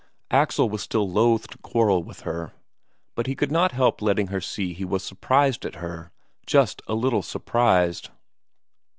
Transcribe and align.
Axel 0.31 0.67
was 0.67 0.81
still 0.81 1.07
loth 1.07 1.47
to 1.49 1.59
quarrel 1.59 2.01
with 2.01 2.21
her, 2.21 2.53
but 3.13 3.27
he 3.27 3.35
could 3.35 3.51
not 3.51 3.71
help 3.71 4.01
letting 4.01 4.29
her 4.29 4.41
see 4.41 4.73
he 4.73 4.83
was 4.83 5.03
surprised 5.03 5.63
at 5.63 5.75
her, 5.75 6.11
just 6.47 6.81
a 6.87 6.95
little 6.95 7.21
surprised. 7.21 8.09